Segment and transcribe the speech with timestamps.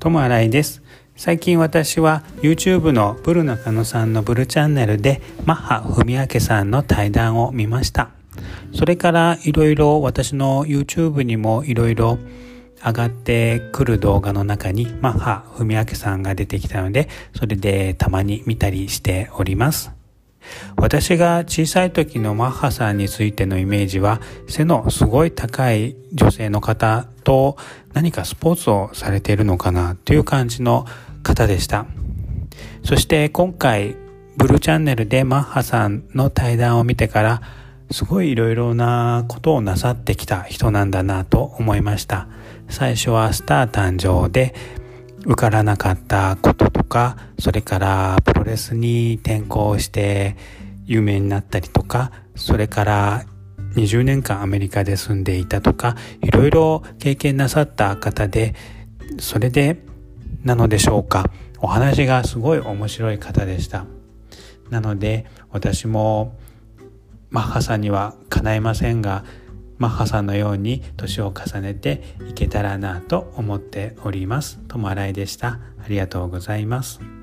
[0.00, 0.82] 友新井です。
[1.16, 8.10] 最近私は YouTube のブル中野さんのブルチャンネルでマッハ文明さんの対談を見ました。
[8.72, 12.18] それからいろいろ私の YouTube にもいろいろ
[12.84, 19.97] 上がってくる動画の中にマッハ文明さんが出てきたのでそれでたまに見たりしております。
[20.76, 27.56] 私が小さい時のマッハさんについてのイメージは背のすごい高い女性の方と
[27.92, 30.86] 何かスポーツをされているのかなという感じの
[31.22, 31.86] 方でした。
[32.84, 33.96] そして今回
[34.36, 37.42] ブルーチャンネルでマッハさんの対談を見てから
[37.90, 42.28] すごいいろいろなことをなさってきた人なんだなと思いました。
[42.68, 44.54] 最初はスター誕生で
[45.24, 50.36] 受からなかったことかそれからプロレスに転向して
[50.86, 53.26] 有名になったりとかそれから
[53.74, 58.54] 20年間アメリカで住んでいたとかいろいろ経験なさった方で
[59.18, 59.84] それで
[60.44, 61.30] なのでしょうか。
[61.60, 63.86] お話がすごい面白い方でした。
[64.70, 66.38] なので私も
[67.30, 69.24] マッハさんには叶いませんが
[69.78, 74.58] マッハさんのように年を重ねていけたらなと思っております。
[74.68, 75.60] ともあらいでした。
[75.82, 77.17] ありがとうございます。